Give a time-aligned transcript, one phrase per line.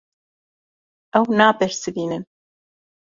[1.17, 2.23] Ew nabersivînin.